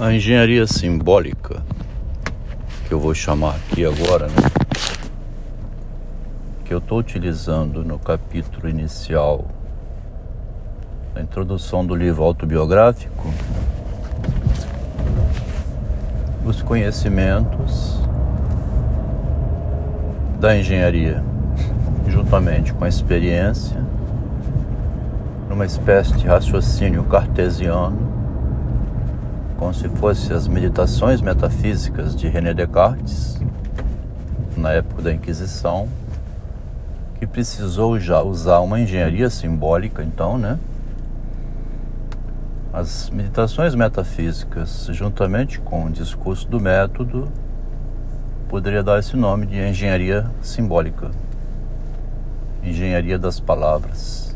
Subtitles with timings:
[0.00, 1.62] A engenharia simbólica,
[2.88, 4.34] que eu vou chamar aqui agora, né?
[6.64, 9.44] que eu estou utilizando no capítulo inicial
[11.14, 13.32] da introdução do livro autobiográfico,
[16.44, 18.00] os conhecimentos
[20.40, 21.22] da engenharia,
[22.08, 23.80] juntamente com a experiência,
[25.48, 28.13] numa espécie de raciocínio cartesiano
[29.64, 33.40] como se fossem as meditações metafísicas de René Descartes,
[34.58, 35.88] na época da Inquisição,
[37.18, 40.58] que precisou já usar uma engenharia simbólica, então, né?
[42.74, 47.32] As meditações metafísicas, juntamente com o discurso do método,
[48.50, 51.10] poderia dar esse nome de engenharia simbólica,
[52.62, 54.33] engenharia das palavras.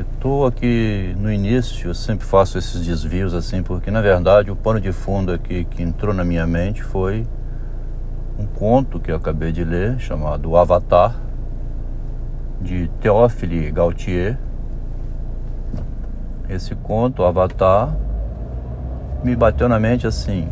[0.00, 4.56] Eu estou aqui no início, eu sempre faço esses desvios assim, porque na verdade o
[4.56, 7.26] pano de fundo aqui que entrou na minha mente foi
[8.38, 11.20] um conto que eu acabei de ler, chamado Avatar,
[12.62, 14.38] de Théophile Gautier.
[16.48, 17.94] Esse conto, Avatar,
[19.22, 20.48] me bateu na mente assim: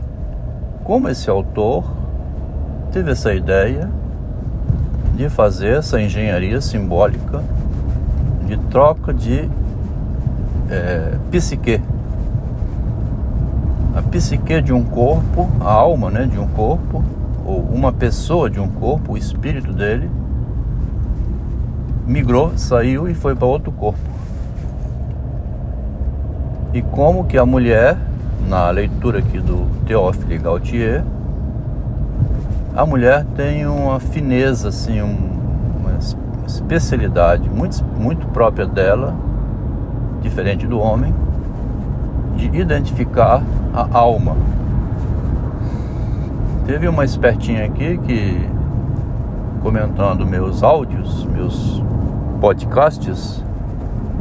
[0.85, 1.91] como esse autor
[2.93, 3.91] teve essa ideia
[5.17, 7.43] de fazer essa engenharia simbólica
[8.49, 9.49] de troca de
[10.71, 11.83] é, psique.
[13.95, 17.05] A psique de um corpo, a alma né, de um corpo,
[17.45, 20.11] ou uma pessoa de um corpo, o espírito dele,
[22.07, 23.99] migrou, saiu e foi para outro corpo.
[26.73, 27.99] E como que a mulher,
[28.49, 31.05] na leitura aqui do Théophile Gautier,
[32.75, 35.38] a mulher tem uma fineza, assim, um,
[36.49, 39.15] especialidade muito, muito própria dela,
[40.21, 41.15] diferente do homem,
[42.37, 44.37] de identificar a alma.
[46.67, 48.49] Teve uma espertinha aqui que,
[49.63, 51.83] comentando meus áudios, meus
[52.41, 53.45] podcasts,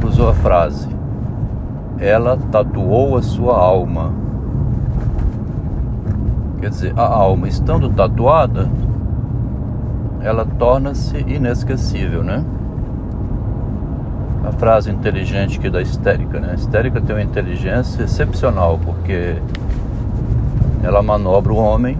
[0.04, 0.88] usou a frase:
[1.98, 4.12] Ela tatuou a sua alma.
[6.60, 8.68] Quer dizer, a alma estando tatuada,
[10.20, 12.44] ela torna-se inesquecível, né?
[14.44, 16.50] A frase inteligente aqui da histérica, né?
[16.52, 19.36] A histérica tem uma inteligência excepcional porque
[20.82, 21.96] ela manobra o homem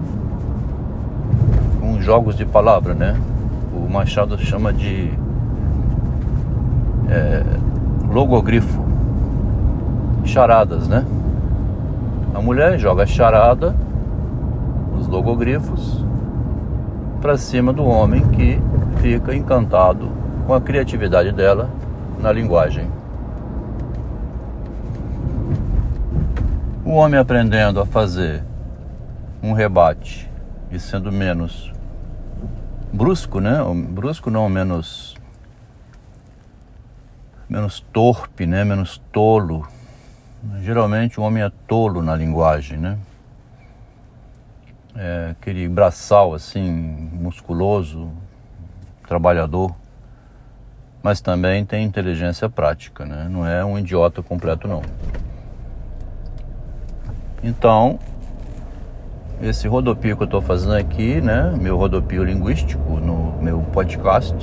[1.81, 3.17] com jogos de palavra, né?
[3.73, 5.11] O Machado chama de
[7.09, 7.43] é,
[8.11, 8.84] logogrifo,
[10.25, 11.05] charadas, né?
[12.34, 13.75] A mulher joga charada,
[14.99, 16.05] os logogrifos,
[17.21, 18.59] para cima do homem que
[19.01, 20.11] fica encantado
[20.47, 21.69] com a criatividade dela
[22.21, 22.89] na linguagem.
[26.84, 28.43] O homem aprendendo a fazer
[29.43, 30.31] um rebate
[30.71, 31.73] e sendo menos
[32.93, 33.59] brusco, né?
[33.91, 35.17] Brusco não, menos
[37.49, 38.65] menos torpe, né?
[38.65, 39.67] Menos tolo.
[40.62, 42.99] Geralmente o homem é tolo na linguagem, né?
[44.97, 46.71] É, aquele braçal assim,
[47.12, 48.10] musculoso,
[49.06, 49.75] trabalhador,
[51.03, 53.28] mas também tem inteligência prática, né?
[53.31, 54.82] Não é um idiota completo não.
[57.43, 57.98] Então,
[59.41, 61.54] esse rodopio que eu estou fazendo aqui, né?
[61.56, 64.34] Meu rodopio linguístico no meu podcast,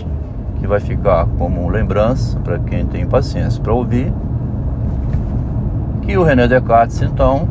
[0.60, 4.14] que vai ficar como lembrança para quem tem paciência para ouvir,
[6.04, 7.50] que o René Descartes, então,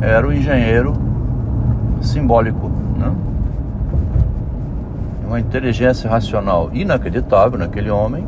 [0.00, 1.01] era o engenheiro
[2.02, 3.12] simbólico, né?
[5.26, 8.26] Uma inteligência racional inacreditável naquele homem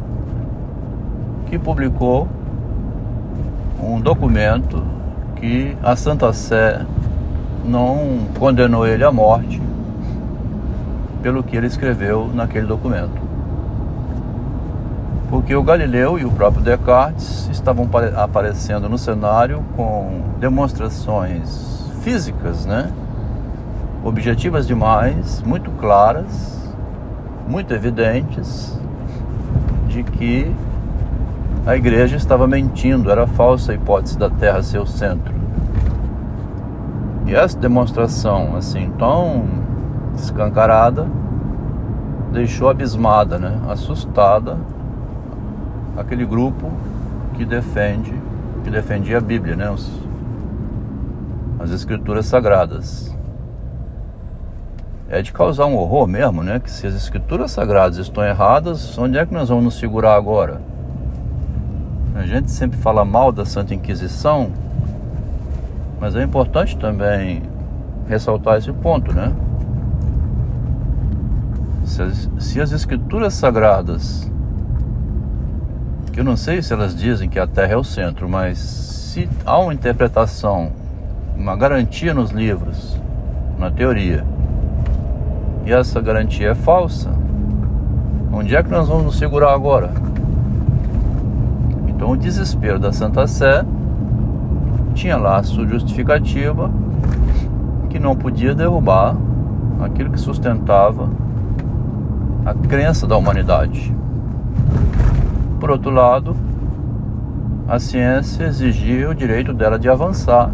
[1.47, 2.27] que publicou
[3.83, 4.83] um documento
[5.37, 6.81] que a Santa Sé
[7.65, 9.61] não condenou ele à morte
[11.23, 13.23] pelo que ele escreveu naquele documento.
[15.31, 22.91] Porque o Galileu e o próprio Descartes estavam aparecendo no cenário com demonstrações físicas, né?
[24.04, 26.71] Objetivas demais, muito claras,
[27.48, 28.78] muito evidentes,
[29.89, 30.54] de que
[31.66, 35.33] a igreja estava mentindo, era falsa a hipótese da Terra ser o centro.
[37.27, 39.47] E essa demonstração, assim, tão
[40.15, 41.07] escancarada,
[42.30, 43.59] deixou abismada, né?
[43.71, 44.59] assustada,
[45.97, 46.71] aquele grupo
[47.33, 48.12] que defende,
[48.62, 49.74] que defendia a Bíblia, né?
[51.59, 53.14] As escrituras sagradas
[55.15, 56.59] é de causar um horror mesmo, né?
[56.59, 60.61] Que se as escrituras sagradas estão erradas, onde é que nós vamos nos segurar agora?
[62.16, 64.51] A gente sempre fala mal da Santa Inquisição,
[66.01, 67.43] Mas é importante também
[68.09, 69.33] ressaltar esse ponto, né?
[71.84, 74.31] Se as, se as escrituras sagradas,
[76.13, 79.31] que eu não sei se elas dizem que a Terra é o centro, mas se
[79.47, 80.72] há uma interpretação,
[81.37, 83.01] uma garantia nos livros,
[83.57, 84.34] na teoria,
[85.65, 87.11] e essa garantia é falsa,
[88.33, 89.91] onde é que nós vamos nos segurar agora?
[91.89, 93.65] Então o desespero da Santa Sé
[94.95, 96.71] tinha lá a sua justificativa
[97.89, 99.16] que não podia derrubar
[99.81, 101.09] aquilo que sustentava
[102.45, 103.95] a crença da humanidade.
[105.59, 106.37] Por outro lado,
[107.67, 110.51] a ciência exigia o direito dela de avançar,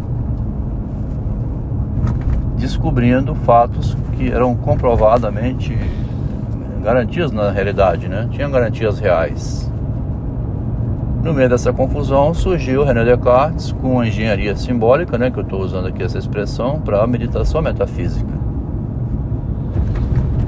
[2.61, 5.75] descobrindo fatos que eram comprovadamente
[6.83, 8.29] garantias na realidade, né?
[8.31, 9.69] Tinham garantias reais.
[11.23, 15.61] No meio dessa confusão surgiu René Descartes com a engenharia simbólica, né, que eu estou
[15.61, 18.31] usando aqui essa expressão, para a meditação metafísica,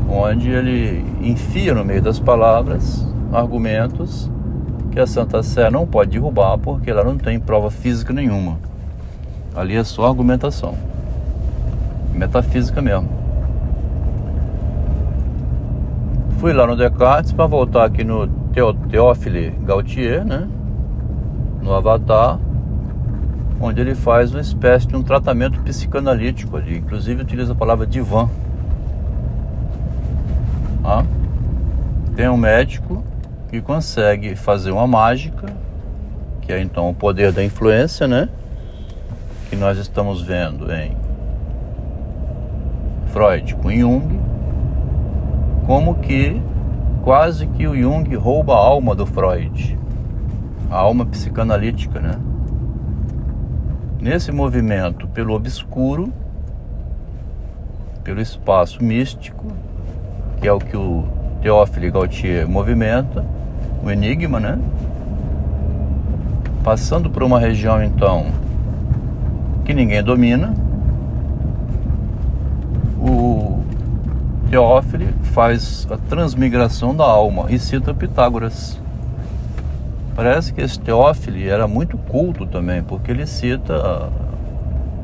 [0.09, 4.31] onde ele enfia no meio das palavras argumentos
[4.91, 8.57] que a Santa Sé não pode derrubar porque ela não tem prova física nenhuma.
[9.55, 10.75] Ali é só argumentação,
[12.13, 13.09] metafísica mesmo.
[16.39, 18.27] Fui lá no Descartes para voltar aqui no
[18.89, 20.47] Teófile Gautier, né?
[21.63, 22.37] no Avatar,
[23.59, 28.29] onde ele faz uma espécie de um tratamento psicanalítico ali, inclusive utiliza a palavra divã.
[30.83, 31.05] Ah?
[32.15, 33.03] Tem um médico
[33.49, 35.47] que consegue fazer uma mágica,
[36.41, 38.27] que é então o poder da influência, né?
[39.49, 41.02] Que nós estamos vendo em
[43.13, 44.19] Freud com Jung,
[45.67, 46.41] como que
[47.03, 49.77] quase que o Jung rouba a alma do Freud
[50.71, 52.15] a alma psicanalítica, né?
[54.01, 56.11] Nesse movimento pelo obscuro,
[58.03, 59.45] pelo espaço místico,
[60.41, 61.03] que é o que o
[61.43, 63.23] Teófilo Gautier movimenta,
[63.85, 64.57] o enigma, né?
[66.63, 68.25] Passando por uma região então
[69.63, 70.55] que ninguém domina,
[72.99, 73.61] o
[74.53, 78.79] Teófilo faz a transmigração da alma e cita Pitágoras.
[80.15, 84.11] Parece que esse Teófilo era muito culto também, porque ele cita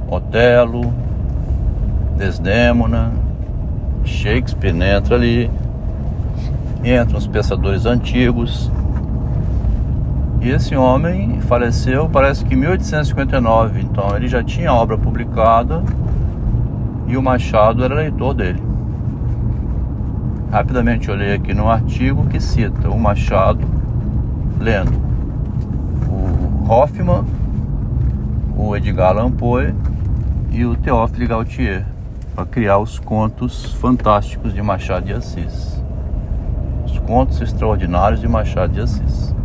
[0.07, 0.93] Otelo,
[2.15, 3.11] Desdémona,
[4.03, 5.49] Shakespeare entra ali,
[6.83, 8.71] entra os pensadores antigos.
[10.41, 15.81] E esse homem faleceu, parece que em 1859, então ele já tinha obra publicada
[17.07, 18.68] e o Machado era leitor dele.
[20.51, 23.67] Rapidamente olhei aqui no artigo que cita o Machado
[24.59, 24.99] lendo
[26.07, 27.23] o Hoffman,
[28.57, 29.75] o Edgar Allan Poe
[30.51, 31.85] e o Théophile Gautier
[32.33, 35.83] para criar os contos fantásticos de Machado de Assis.
[36.83, 39.35] Os contos extraordinários de Machado de Assis.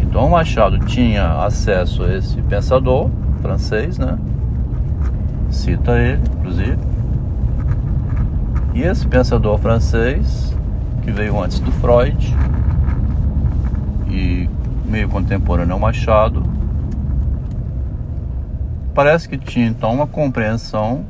[0.00, 3.10] Então Machado tinha acesso a esse pensador
[3.42, 4.18] francês, né?
[5.50, 6.87] Cita ele, inclusive.
[8.78, 10.56] E esse pensador francês,
[11.02, 12.32] que veio antes do Freud,
[14.08, 14.48] e
[14.84, 16.44] meio contemporâneo ao Machado,
[18.94, 21.04] parece que tinha então uma compreensão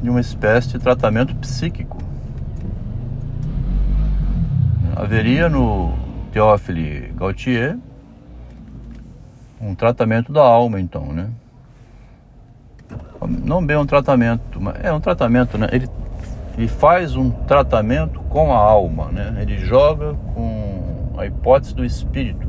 [0.00, 1.98] de uma espécie de tratamento psíquico.
[4.94, 5.94] Haveria no
[6.30, 7.76] Théophile Gautier
[9.60, 11.28] um tratamento da alma, então, né?
[13.42, 15.66] Não bem um tratamento, mas é um tratamento, né?
[15.72, 15.88] Ele,
[16.56, 19.36] ele faz um tratamento com a alma, né?
[19.40, 22.48] Ele joga com a hipótese do espírito,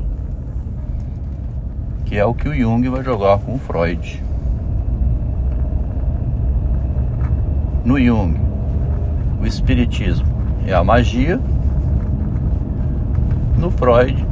[2.04, 4.22] que é o que o Jung vai jogar com o Freud.
[7.84, 8.36] No Jung,
[9.40, 10.26] o espiritismo
[10.66, 11.40] é a magia.
[13.58, 14.26] No Freud,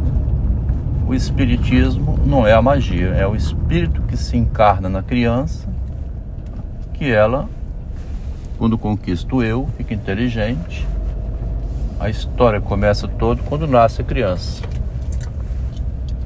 [1.07, 5.69] o espiritismo não é a magia, é o espírito que se encarna na criança,
[6.93, 7.49] que ela,
[8.58, 10.87] quando conquista o eu, fica inteligente
[12.04, 14.62] a história começa todo quando nasce a criança.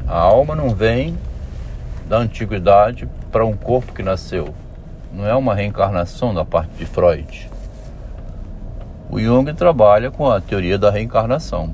[0.09, 1.17] A alma não vem
[2.09, 4.53] da antiguidade para um corpo que nasceu.
[5.13, 7.49] Não é uma reencarnação da parte de Freud.
[9.11, 11.73] O Jung trabalha com a teoria da reencarnação.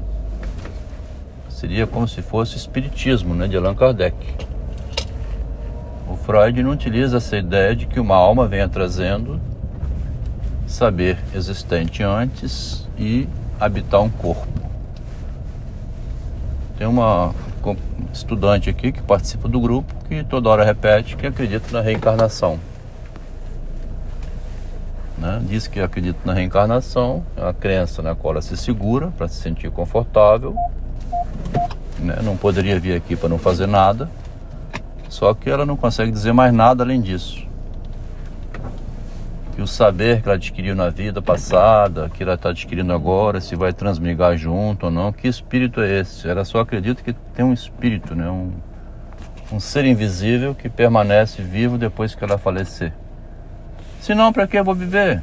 [1.49, 4.17] Seria como se fosse espiritismo né, de Allan Kardec.
[6.09, 9.41] O Freud não utiliza essa ideia de que uma alma venha trazendo
[10.67, 13.29] saber existente antes e
[13.61, 14.47] habitar um corpo.
[16.77, 17.35] Tem uma
[18.13, 22.59] estudante aqui que participa do grupo que toda hora repete que acredita na reencarnação.
[25.17, 25.41] Né?
[25.49, 29.41] Diz que acredita na reencarnação, é uma crença na qual ela se segura para se
[29.41, 30.55] sentir confortável.
[31.99, 32.19] Né?
[32.23, 34.11] Não poderia vir aqui para não fazer nada.
[35.09, 37.54] Só que ela não consegue dizer mais nada além disso
[39.55, 43.55] que o saber que ela adquiriu na vida passada, que ela está adquirindo agora, se
[43.55, 46.29] vai transmigar junto ou não, que espírito é esse?
[46.29, 48.29] Ela só acredita que tem um espírito, né?
[48.29, 48.53] um,
[49.53, 52.93] um ser invisível que permanece vivo depois que ela falecer.
[54.01, 55.23] Se não, para que eu vou viver?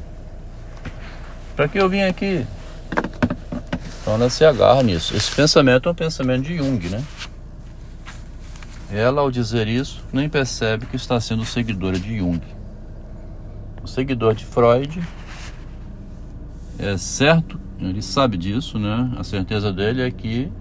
[1.56, 2.46] Para que eu vim aqui?
[4.02, 5.16] Então ela se agarra nisso.
[5.16, 7.04] Esse pensamento é um pensamento de Jung, né?
[8.92, 12.61] Ela, ao dizer isso, nem percebe que está sendo seguidora de Jung
[13.84, 15.02] o seguidor de Freud
[16.78, 19.12] é certo, ele sabe disso, né?
[19.18, 20.52] A certeza dele é que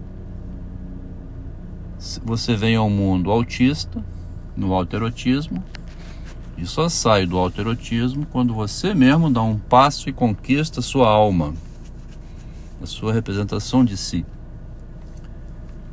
[2.25, 4.03] você vem ao mundo autista,
[4.57, 5.63] no alterotismo,
[6.57, 11.55] e só sai do alterotismo quando você mesmo dá um passo e conquista sua alma,
[12.83, 14.27] a sua representação de si.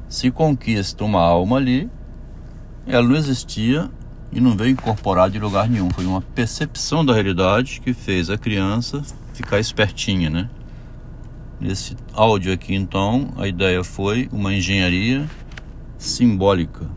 [0.09, 1.89] Se conquista uma alma ali,
[2.85, 3.89] ela não existia
[4.37, 5.89] e não veio incorporar de lugar nenhum.
[5.89, 9.01] Foi uma percepção da realidade que fez a criança
[9.33, 10.47] ficar espertinha, né?
[11.59, 15.27] Nesse áudio aqui, então, a ideia foi uma engenharia
[15.97, 16.87] simbólica.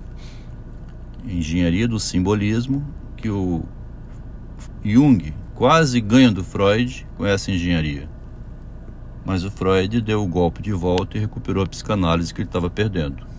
[1.25, 3.65] Engenharia do simbolismo que o
[4.85, 8.07] Jung quase ganha do Freud com essa engenharia.
[9.25, 12.69] Mas o Freud deu o golpe de volta e recuperou a psicanálise que ele estava
[12.69, 13.30] perdendo.